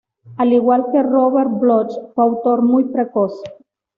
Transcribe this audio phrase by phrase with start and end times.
[0.37, 3.39] Al igual que Robert Bloch, fue autor muy precoz.